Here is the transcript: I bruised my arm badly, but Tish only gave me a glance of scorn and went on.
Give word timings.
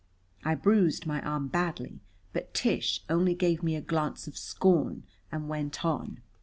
I 0.43 0.55
bruised 0.55 1.05
my 1.05 1.21
arm 1.21 1.47
badly, 1.49 2.01
but 2.33 2.55
Tish 2.55 3.03
only 3.07 3.35
gave 3.35 3.61
me 3.61 3.75
a 3.75 3.81
glance 3.81 4.25
of 4.25 4.35
scorn 4.35 5.03
and 5.31 5.47
went 5.47 5.85
on. 5.85 6.21